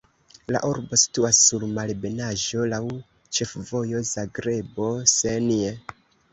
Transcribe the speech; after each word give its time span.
La 0.53 0.61
urbo 0.69 0.97
situas 1.01 1.41
sur 1.49 1.65
malebenaĵo, 1.75 2.65
laŭ 2.73 2.81
ĉefvojo 3.41 4.03
Zagrebo-Senj. 4.15 5.57